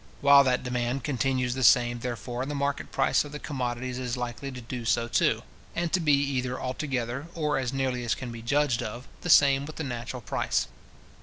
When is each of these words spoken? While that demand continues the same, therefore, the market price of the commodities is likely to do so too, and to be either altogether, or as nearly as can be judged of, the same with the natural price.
While 0.19 0.43
that 0.45 0.63
demand 0.63 1.03
continues 1.03 1.53
the 1.53 1.63
same, 1.63 1.99
therefore, 1.99 2.43
the 2.47 2.55
market 2.55 2.91
price 2.91 3.23
of 3.23 3.31
the 3.31 3.37
commodities 3.37 3.99
is 3.99 4.17
likely 4.17 4.51
to 4.51 4.59
do 4.59 4.83
so 4.83 5.07
too, 5.07 5.43
and 5.75 5.93
to 5.93 5.99
be 5.99 6.15
either 6.15 6.59
altogether, 6.59 7.27
or 7.35 7.59
as 7.59 7.71
nearly 7.71 8.03
as 8.03 8.15
can 8.15 8.31
be 8.31 8.41
judged 8.41 8.81
of, 8.81 9.07
the 9.21 9.29
same 9.29 9.63
with 9.67 9.75
the 9.75 9.83
natural 9.83 10.23
price. 10.23 10.67